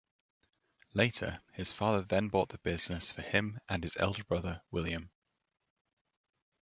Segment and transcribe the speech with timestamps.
[0.95, 5.11] Later, his father then bought the business for him and his elder brother, William.